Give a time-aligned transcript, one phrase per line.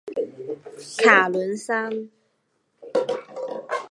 [0.97, 2.09] 卡伦山。